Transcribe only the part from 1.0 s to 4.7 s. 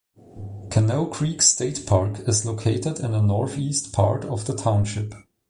Creek State Park is located in the northeast part of the